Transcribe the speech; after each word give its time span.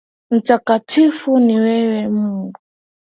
Mtakatifu 0.29 1.39
ni 1.39 1.59
wewe 1.59 2.07
Mungu. 2.09 2.53